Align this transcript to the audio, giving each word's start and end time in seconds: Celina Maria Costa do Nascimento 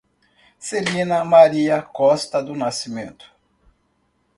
Celina 0.57 1.23
Maria 1.23 1.79
Costa 1.83 2.41
do 2.43 2.55
Nascimento 2.55 3.31